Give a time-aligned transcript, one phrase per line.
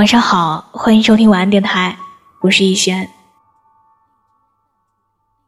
[0.00, 1.98] 晚上好，欢迎收听晚安电台，
[2.40, 3.06] 我是逸轩。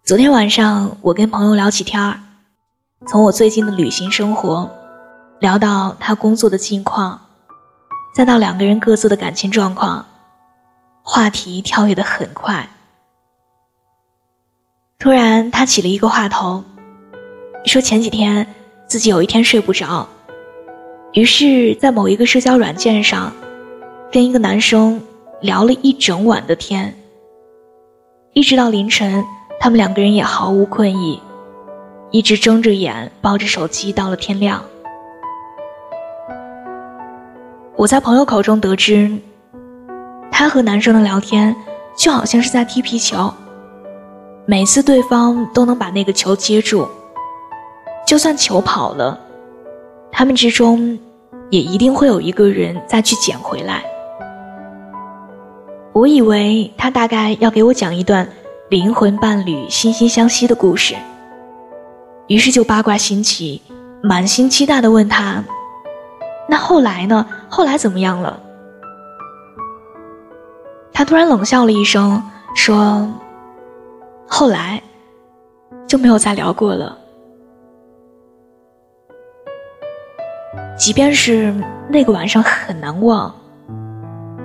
[0.05, 2.21] 昨天晚上我跟朋友聊起天儿，
[3.07, 4.71] 从我最近的旅行生活
[5.41, 7.19] 聊到他工作的近况，
[8.15, 10.05] 再到两个人各自的感情状况，
[11.03, 12.69] 话题跳跃的很快。
[14.98, 16.62] 突然他起了一个话头，
[17.64, 18.46] 说前几天
[18.87, 20.07] 自己有一天睡不着。
[21.14, 23.33] 于是，在某一个社交软件上，
[24.12, 25.01] 跟一个男生
[25.41, 26.95] 聊了一整晚的天，
[28.34, 29.25] 一直到凌晨，
[29.59, 31.19] 他们两个人也毫无困意，
[32.11, 34.62] 一直睁着眼抱着手机到了天亮。
[37.75, 39.11] 我在朋友口中得知，
[40.31, 41.56] 他和男生的聊天
[41.97, 43.33] 就好像是在踢皮球，
[44.45, 46.87] 每次对方都能把那个球接住，
[48.06, 49.19] 就算球跑了。
[50.11, 50.98] 他们之中，
[51.48, 53.83] 也一定会有一个人再去捡回来。
[55.93, 58.27] 我以为他大概要给我讲一段
[58.71, 60.95] 灵魂伴侣惺惺相惜的故事，
[62.29, 63.61] 于是就八卦心起，
[64.03, 65.45] 满心期待的问他
[66.48, 67.27] ：“那后来呢？
[67.47, 68.41] 后来怎么样了？”
[70.95, 72.23] 他突然冷笑了一声，
[72.55, 73.07] 说
[74.27, 74.83] ：“后来
[75.87, 76.97] 就没有再聊过了。”
[80.75, 81.55] 即便是
[81.89, 83.33] 那个晚上很难忘，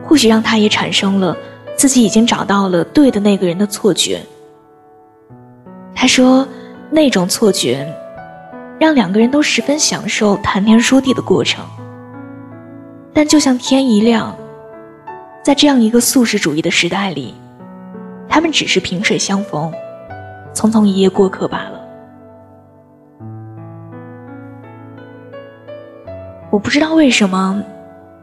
[0.08, 1.36] 或许让他也产生了
[1.75, 4.22] 自己已经找到了对的那个人的错觉。
[5.94, 6.47] 他说，
[6.89, 7.86] 那种错觉
[8.80, 11.66] 让两个人都十分享受谈天说地的过程。
[13.13, 14.33] 但就像天一亮，
[15.44, 17.33] 在这样一个素食主义的时代里，
[18.30, 19.72] 他们只是萍水相逢，
[20.53, 21.81] 匆匆一夜过客罢了。
[26.52, 27.61] 我不知道为什么，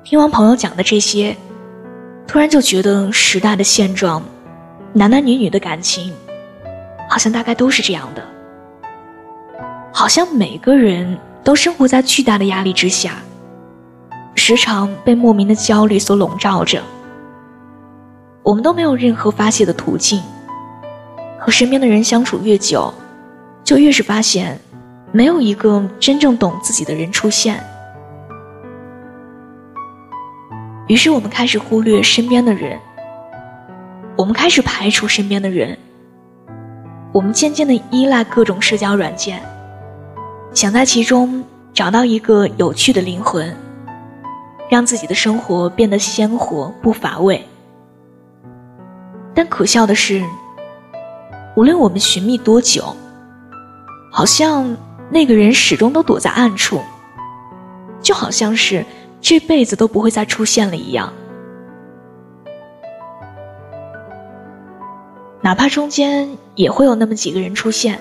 [0.05, 1.37] 听完朋友讲的这些，
[2.27, 4.23] 突然就觉得时代的现状，
[4.93, 6.13] 男男女女的感情，
[7.09, 8.23] 好像大概都是这样的。
[9.93, 13.19] 好像每个人都生活在巨大的压力之下，
[14.35, 16.83] 时常被莫名的焦虑所笼罩着。
[18.43, 20.21] 我们都没有任何发泄的途径，
[21.39, 22.93] 和身边的人相处越久，
[23.63, 24.59] 就越是发现，
[25.13, 27.63] 没有一个真正懂自己的人出现。
[30.87, 32.79] 于是我们开始忽略身边的人，
[34.17, 35.79] 我们开始排除身边的人，
[37.11, 39.43] 我们渐渐的依赖各种社交软件，
[40.53, 43.57] 想在其中找到一个有趣的灵魂，
[44.69, 47.43] 让自己的生活变得鲜活不乏味。
[49.35, 50.23] 但可笑的是，
[51.57, 52.95] 无论我们寻觅多久，
[54.13, 54.77] 好像
[55.09, 56.79] 那个人始终都躲在暗处，
[58.03, 58.85] 就好像是。
[59.25, 61.11] 这辈子都不会再出现了一样，
[65.41, 67.99] 哪怕中间也会有那么几个人出现，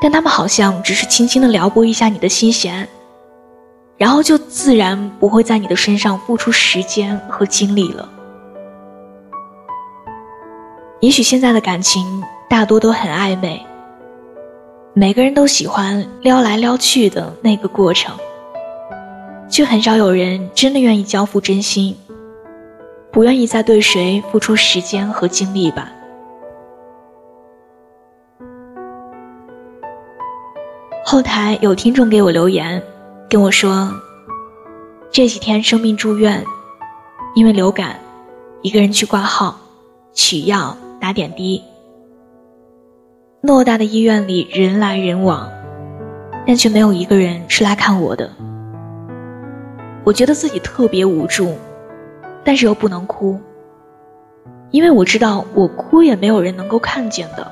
[0.00, 2.88] 但他们好像只是轻轻的撩拨一下你的心弦，
[3.98, 8.08] 然后就自然不会在你的身上付出时间和精力了。
[11.00, 13.62] 也许现在的感情大多都很暧昧，
[14.94, 18.16] 每个人都喜欢撩来撩去的那个过程。
[19.48, 21.96] 却很少有人真的愿意交付真心，
[23.10, 25.90] 不愿意再对谁付出时间和精力吧。
[31.04, 32.82] 后台有听众给我留言，
[33.30, 33.90] 跟我说，
[35.10, 36.44] 这几天生病住院，
[37.34, 37.98] 因为流感，
[38.60, 39.58] 一个人去挂号、
[40.12, 41.62] 取药、打点滴。
[43.42, 45.50] 偌大的医院里人来人往，
[46.46, 48.30] 但却没有一个人是来看我的。
[50.04, 51.56] 我觉得自己特别无助，
[52.42, 53.38] 但是又不能哭，
[54.70, 57.46] 因为我知道我哭也没有人能够看见的。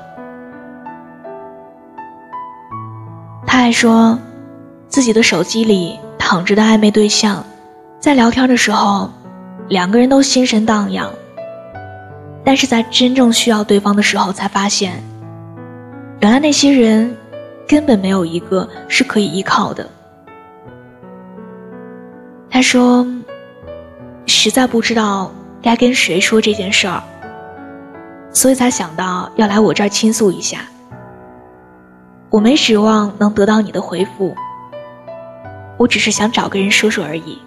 [3.45, 4.17] 他还说，
[4.87, 7.43] 自己的手机里躺着的暧昧对象，
[7.99, 9.09] 在聊天的时候，
[9.67, 11.09] 两个人都心神荡漾，
[12.43, 15.01] 但是在真正需要对方的时候，才发现，
[16.21, 17.15] 原来那些人
[17.67, 19.87] 根本没有一个是可以依靠的。
[22.57, 23.05] 他说
[24.25, 25.31] ：“实在不知道
[25.61, 27.03] 该跟谁说这件事儿，
[28.33, 30.61] 所以才想到要来我这儿倾诉一下。
[32.31, 34.35] 我没指望能得到你的回复，
[35.77, 37.39] 我只是想找个人说说而已。”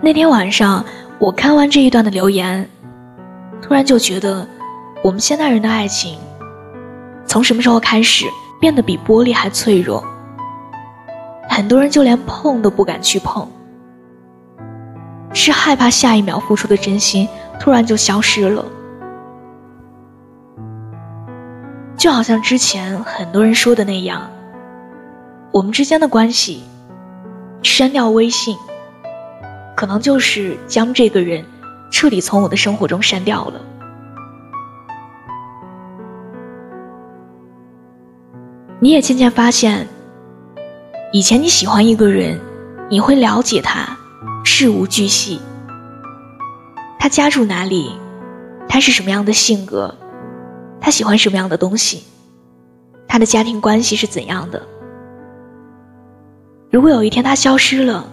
[0.00, 0.82] 那天晚上，
[1.18, 2.66] 我看完这一段的留言，
[3.60, 4.48] 突然就觉得，
[5.04, 6.18] 我们现代人的爱情，
[7.26, 8.24] 从什么时候开始
[8.58, 10.02] 变得比玻璃还脆弱？
[11.60, 13.46] 很多人就连碰都不敢去碰，
[15.34, 17.28] 是害怕下一秒付出的真心
[17.60, 18.64] 突然就消失了。
[21.98, 24.30] 就好像之前很多人说的那样，
[25.52, 26.62] 我们之间的关系，
[27.62, 28.56] 删掉微信，
[29.76, 31.44] 可能就是将这个人
[31.92, 33.60] 彻底从我的生活中删掉了。
[38.78, 39.86] 你也渐渐发现，
[41.12, 42.38] 以前你喜欢一个人，
[42.88, 43.98] 你会了解他，
[44.44, 45.40] 事无巨细，
[47.00, 47.98] 他家住哪里，
[48.68, 49.92] 他是什么样的性格。
[50.80, 52.04] 他喜欢什么样的东西？
[53.08, 54.62] 他的家庭关系是怎样的？
[56.70, 58.08] 如果有一天他消失了，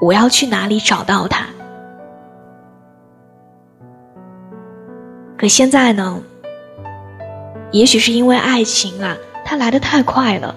[0.00, 1.46] 我要去哪里找到他？
[5.36, 6.22] 可现在呢？
[7.72, 10.54] 也许是因为爱情啊，它来的太快了。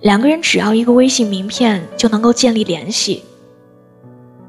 [0.00, 3.24] 两个人只要一个微信名片就能够建立联系。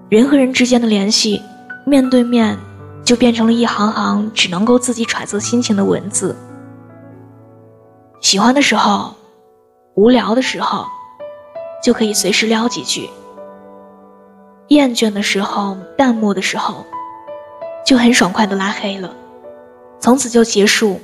[0.09, 1.41] 人和人之间的联系，
[1.85, 2.57] 面对面。
[3.01, 6.35] 就变成了一行行只能够自己揣测心情的文字。
[8.21, 9.15] 喜欢的时候，
[9.95, 10.85] 无聊的时候，
[11.83, 13.09] 就可以随时撩几句；
[14.67, 16.85] 厌倦的时候，淡漠的时候，
[17.83, 19.11] 就很爽快的拉黑了，
[19.99, 20.99] 从此就结束。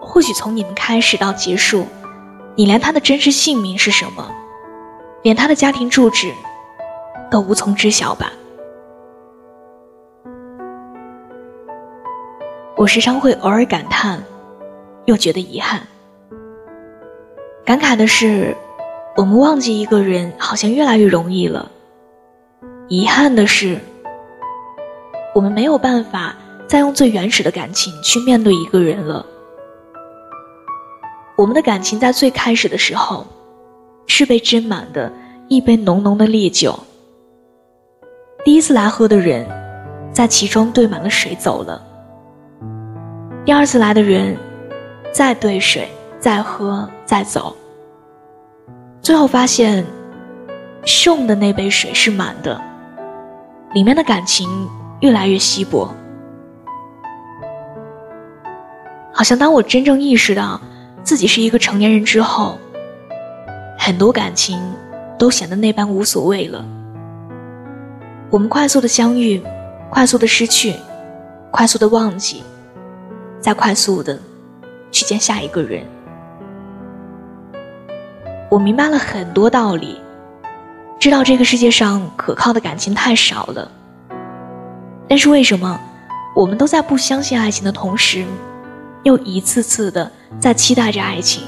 [0.00, 1.84] 或许从你们开始到结束，
[2.54, 4.30] 你连他的真实姓名是什么，
[5.22, 6.30] 连他的家庭住址，
[7.30, 8.30] 都无从知晓吧。
[12.76, 14.22] 我时常会偶尔感叹，
[15.06, 15.80] 又觉得遗憾。
[17.64, 18.54] 感慨的是，
[19.16, 21.70] 我们忘记一个人好像越来越容易了；
[22.88, 23.80] 遗憾的是，
[25.34, 29.24] 我们没有办法再用最原始的感情去面对一个人了。
[31.42, 33.26] 我们的感情在最开始的时候，
[34.06, 35.12] 是被斟满的
[35.48, 36.78] 一杯浓浓的烈酒。
[38.44, 39.44] 第一次来喝的人，
[40.12, 41.84] 在其中兑满了水走了。
[43.44, 44.36] 第二次来的人，
[45.12, 45.88] 再兑水，
[46.20, 47.56] 再喝，再走。
[49.00, 49.84] 最后发现，
[50.84, 52.62] 送的那杯水是满的，
[53.74, 54.48] 里面的感情
[55.00, 55.92] 越来越稀薄。
[59.12, 60.60] 好像当我真正意识到
[61.04, 62.58] 自己是一个成年人之后，
[63.78, 64.60] 很多感情
[65.18, 66.64] 都显得那般无所谓了。
[68.30, 69.42] 我们快速的相遇，
[69.90, 70.74] 快速的失去，
[71.50, 72.42] 快速的忘记。
[73.40, 74.16] 再快速的
[74.92, 75.84] 去见下一个人，
[78.48, 80.00] 我明白了很多道理，
[81.00, 83.68] 知道这个世界上可靠的感情太少了。
[85.08, 85.80] 但是为什么
[86.36, 88.24] 我们都在不相信爱情的同时，
[89.02, 90.08] 又一次次的
[90.40, 91.44] 在期待着爱情？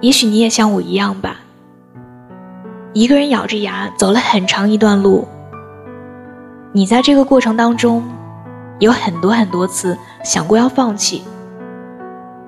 [0.00, 1.36] 也许你也像我一样吧，
[2.92, 5.26] 一个人咬着牙走了很长一段路，
[6.72, 8.02] 你在这个过程当中。
[8.80, 11.22] 有很多很多次想过要放弃，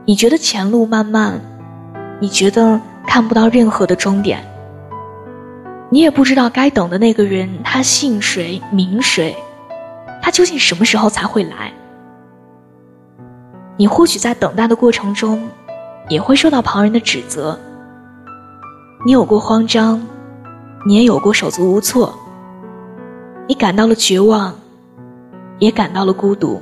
[0.04, 1.40] 你觉得前路漫漫，
[2.20, 4.44] 你觉得看不到任何的终点，
[5.88, 9.36] 你也不知道该等的那个人他姓谁名谁，
[10.20, 11.72] 他究竟什么时候才会来？
[13.76, 15.48] 你或许在等待的过程中，
[16.08, 17.58] 也会受到旁人的指责，
[19.04, 20.00] 你有过慌张，
[20.86, 22.14] 你也有过手足无措，
[23.46, 24.54] 你感到了绝望。
[25.58, 26.60] 也感到了孤独，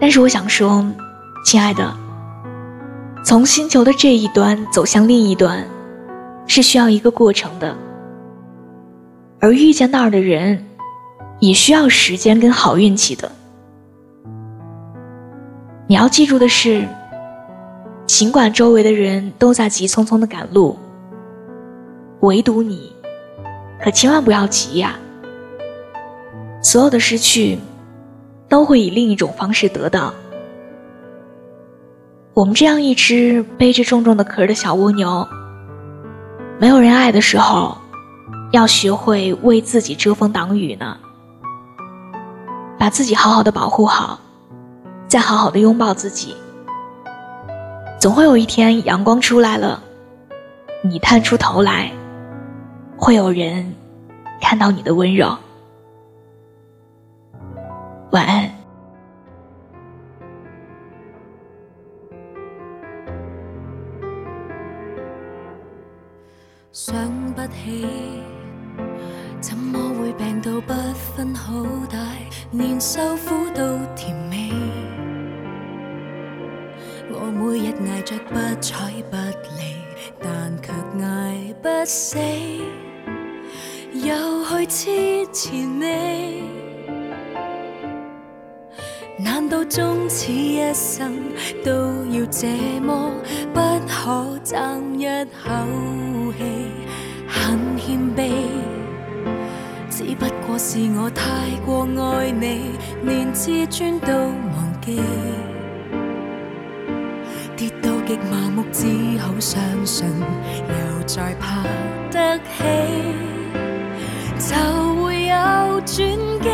[0.00, 0.82] 但是我想说，
[1.44, 1.94] 亲爱的，
[3.22, 5.62] 从星球的这一端走向另一端，
[6.46, 7.76] 是需要一个过程的，
[9.38, 10.64] 而遇见那儿的人，
[11.40, 13.30] 也需要时间跟好运气的。
[15.90, 16.86] 你要记住的是，
[18.06, 20.78] 尽管周围的人都在急匆匆的赶路，
[22.20, 22.92] 唯独你，
[23.82, 24.94] 可千万不要急呀。
[26.62, 27.58] 所有的失去，
[28.48, 30.14] 都会以另一种方式得到。
[32.34, 35.26] 我们这样一只背着重重的壳的小蜗牛，
[36.60, 37.76] 没有人爱的时候，
[38.52, 40.96] 要学会为自己遮风挡雨呢。
[42.78, 44.20] 把自己好好的保护好，
[45.10, 46.36] 再好好的拥抱自己。
[47.98, 49.82] 总会有一天阳光出来了，
[50.84, 51.90] 你探出头来，
[52.96, 53.74] 会有人
[54.40, 55.36] 看到你的温柔。
[58.12, 58.48] 晚安。
[66.72, 66.94] 想
[67.34, 67.84] 不起，
[69.40, 71.52] 怎么会病到不分好
[71.90, 71.98] 歹，
[72.52, 74.16] 连受苦都甜
[77.12, 79.16] 我每日挨着不睬不
[79.56, 79.76] 理，
[80.20, 80.72] 但却
[81.04, 82.18] 挨不死，
[83.92, 86.42] 又去痴缠你。
[89.18, 91.18] 难道终此一生
[91.64, 91.72] 都
[92.10, 92.46] 要这
[92.80, 93.12] 么
[93.52, 95.50] 不可争一口
[96.38, 96.44] 气？
[97.28, 98.30] 很谦卑，
[99.90, 101.24] 只不过是我太
[101.66, 105.00] 过爱你，连自尊都忘记。
[108.10, 108.88] 极麻木，只
[109.20, 110.04] 好相信，
[110.66, 110.74] 又
[111.06, 111.62] 再爬
[112.10, 112.64] 得起，
[114.36, 114.56] 就
[114.96, 115.34] 会有
[115.82, 115.96] 转
[116.42, 116.48] 机。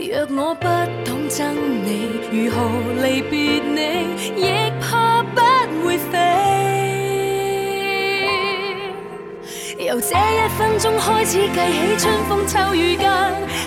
[0.00, 0.66] 若我不
[1.04, 1.52] 懂憎
[1.84, 2.56] 你，如何
[3.04, 3.78] 离别你，
[4.34, 4.42] 亦
[4.80, 5.40] 怕不
[5.86, 6.18] 会飞。
[9.78, 13.08] 由这一分钟开始计起，春风秋雨间，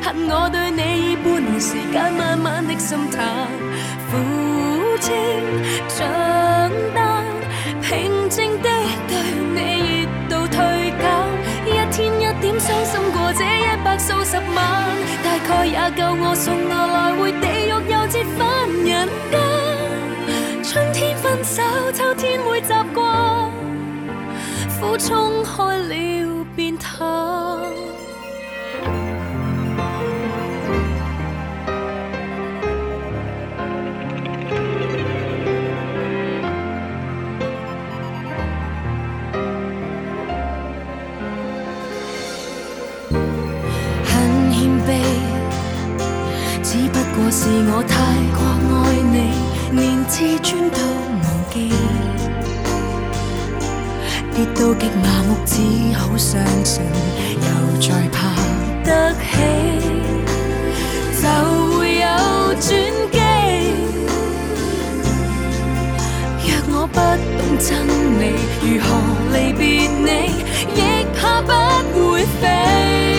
[0.04, 3.48] 恨我对你已半年时间，慢慢的心淡，
[5.04, 5.12] 清
[5.90, 6.08] 长
[6.96, 7.26] 淡，
[7.82, 8.70] 平静的
[9.06, 9.12] 对
[9.54, 10.56] 你热度退
[10.98, 11.04] 减，
[11.66, 14.56] 一天一点伤心过这一百数十晚，
[15.22, 18.42] 大概也够我送我来回地狱又折返
[18.86, 19.34] 人间。
[20.64, 23.52] 春天分手，秋天会习惯，
[24.80, 27.83] 苦冲开了便淡。
[46.94, 47.92] 不过是我太
[48.38, 48.40] 过
[48.86, 49.18] 爱你，
[49.72, 50.78] 连自尊都
[51.24, 51.56] 忘记。
[54.36, 55.54] 跌到极麻木，只
[55.98, 56.82] 好相信，
[57.42, 57.48] 又
[57.82, 58.16] 再爬
[58.84, 59.22] 得起，
[61.22, 61.24] 就
[61.78, 62.06] 会有
[62.60, 62.66] 转
[63.12, 63.18] 机。
[66.46, 66.98] 若我不
[67.38, 67.68] 懂憎
[68.20, 68.22] 你，
[68.62, 68.88] 如何
[69.34, 70.08] 离别你，
[70.76, 70.78] 亦
[71.20, 71.48] 怕不
[72.12, 73.13] 会飞。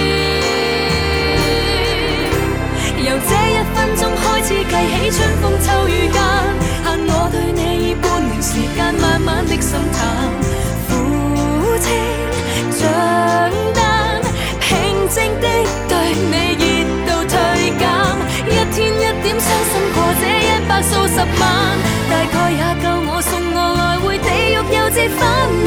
[25.09, 25.64] 分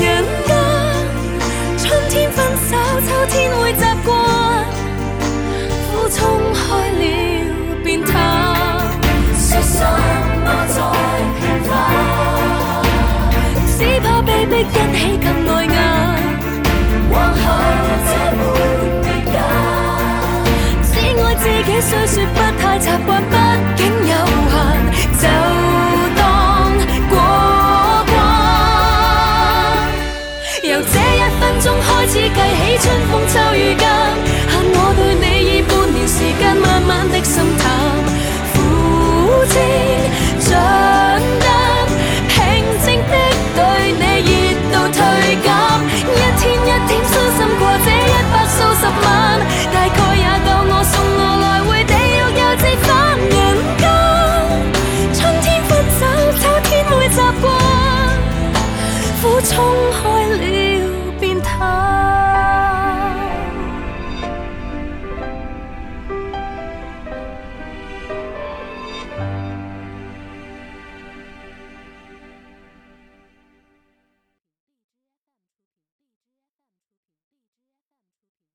[33.68, 34.17] 时间。